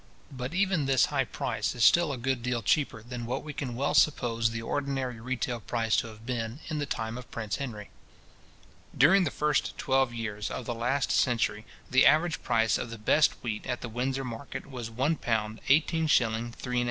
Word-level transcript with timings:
But 0.31 0.55
even 0.55 0.87
this 0.87 1.05
high 1.13 1.25
price 1.25 1.75
is 1.75 1.83
still 1.83 2.11
a 2.11 2.17
good 2.17 2.41
deal 2.41 2.63
cheaper 2.63 3.03
than 3.03 3.27
what 3.27 3.43
we 3.43 3.53
can 3.53 3.75
well 3.75 3.93
suppose 3.93 4.49
the 4.49 4.63
ordinary 4.63 5.19
retail 5.19 5.59
price 5.59 5.95
to 5.97 6.07
have 6.07 6.25
been 6.25 6.59
in 6.69 6.79
the 6.79 6.87
time 6.87 7.19
of 7.19 7.29
Prince 7.29 7.57
Henry. 7.57 7.91
During 8.97 9.25
the 9.25 9.29
first 9.29 9.77
twelve 9.77 10.11
years 10.11 10.49
of 10.49 10.65
the 10.65 10.73
last 10.73 11.11
century, 11.11 11.65
the 11.87 12.07
average 12.07 12.41
price 12.41 12.79
of 12.79 12.89
the 12.89 12.97
best 12.97 13.33
wheat 13.43 13.67
at 13.67 13.81
the 13.81 13.89
Windsor 13.89 14.25
market 14.25 14.65
was 14.65 14.89
£ 14.89 14.95
1:18:3½d. 15.19 16.49